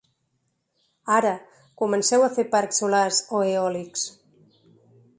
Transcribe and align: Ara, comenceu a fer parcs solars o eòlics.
Ara, 1.17 1.33
comenceu 1.83 2.25
a 2.25 2.31
fer 2.39 2.47
parcs 2.57 2.83
solars 2.85 3.23
o 3.41 3.47
eòlics. 3.53 4.11